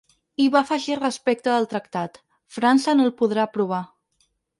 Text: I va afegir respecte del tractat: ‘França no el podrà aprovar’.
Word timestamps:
I 0.43 0.45
va 0.53 0.59
afegir 0.67 0.95
respecte 1.01 1.51
del 1.55 1.67
tractat: 1.73 2.17
‘França 2.55 2.95
no 2.97 3.05
el 3.11 3.13
podrà 3.21 3.45
aprovar’. 3.45 3.83